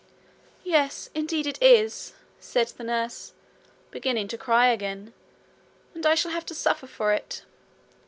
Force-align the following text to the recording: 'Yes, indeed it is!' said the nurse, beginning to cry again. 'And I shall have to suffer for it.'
'Yes, 0.63 1.11
indeed 1.13 1.45
it 1.45 1.61
is!' 1.61 2.13
said 2.39 2.69
the 2.69 2.83
nurse, 2.83 3.33
beginning 3.91 4.27
to 4.29 4.35
cry 4.35 4.69
again. 4.69 5.13
'And 5.93 6.07
I 6.07 6.15
shall 6.15 6.31
have 6.31 6.47
to 6.47 6.55
suffer 6.55 6.87
for 6.87 7.13
it.' 7.13 7.43